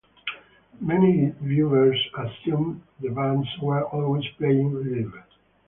Many 0.79 1.29
viewers 1.43 2.07
assumed 2.17 2.81
the 3.01 3.09
bands 3.09 3.47
were 3.61 3.85
always 3.87 4.23
playing 4.39 4.73
live. 4.73 5.13